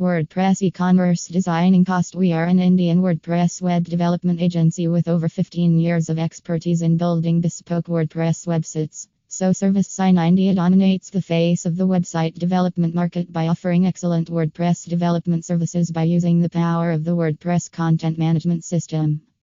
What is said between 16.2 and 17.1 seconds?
the power of